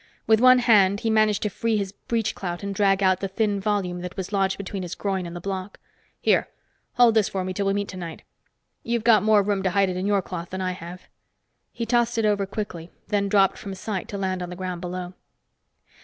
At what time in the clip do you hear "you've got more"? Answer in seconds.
8.81-9.43